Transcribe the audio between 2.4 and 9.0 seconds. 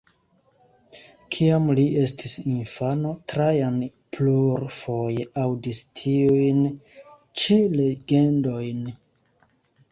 infano, Trajan plurfoje aŭdis tiujn ĉi legendojn.